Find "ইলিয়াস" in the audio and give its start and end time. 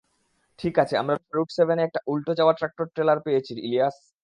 3.67-3.95